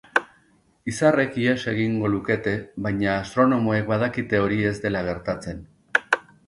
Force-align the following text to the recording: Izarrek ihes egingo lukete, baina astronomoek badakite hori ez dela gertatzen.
Izarrek 0.91 1.37
ihes 1.41 1.57
egingo 1.73 2.11
lukete, 2.15 2.55
baina 2.89 3.13
astronomoek 3.19 3.87
badakite 3.95 4.43
hori 4.47 4.63
ez 4.73 4.77
dela 4.89 5.07
gertatzen. 5.11 5.67